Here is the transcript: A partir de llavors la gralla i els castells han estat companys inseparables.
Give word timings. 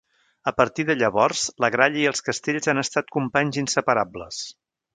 A 0.51 0.53
partir 0.61 0.85
de 0.87 0.95
llavors 1.01 1.43
la 1.65 1.69
gralla 1.75 2.01
i 2.05 2.07
els 2.13 2.25
castells 2.29 2.71
han 2.73 2.83
estat 2.85 3.15
companys 3.19 3.61
inseparables. 3.65 4.41